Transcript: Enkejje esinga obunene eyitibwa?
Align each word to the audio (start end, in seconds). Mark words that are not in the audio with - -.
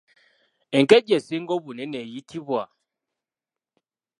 Enkejje 0.77 1.13
esinga 1.19 1.51
obunene 1.57 1.97
eyitibwa? 2.05 2.63